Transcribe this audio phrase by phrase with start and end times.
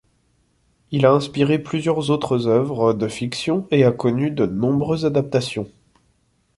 [0.89, 5.69] Il a inspiré plusieurs autres œuvres de fiction et a connu de nombreuses adaptations.